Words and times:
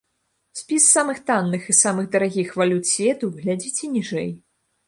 Спіс 0.59 0.87
самых 0.97 1.19
танных 1.27 1.67
і 1.73 1.77
самых 1.83 2.09
дарагіх 2.17 2.57
валют 2.63 2.91
свету 2.93 3.33
глядзіце 3.39 3.95
ніжэй. 3.99 4.29